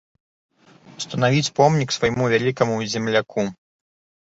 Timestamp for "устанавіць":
0.99-1.51